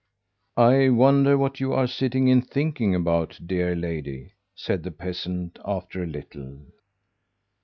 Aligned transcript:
"'I 0.57 0.89
wonder 0.89 1.37
what 1.37 1.59
you 1.59 1.73
are 1.73 1.85
sitting 1.85 2.27
and 2.31 2.49
thinking 2.49 2.95
about, 2.95 3.39
dear 3.45 3.75
lady,' 3.75 4.33
said 4.55 4.81
the 4.81 4.89
peasant 4.89 5.59
after 5.63 6.01
a 6.01 6.07
little. 6.07 6.57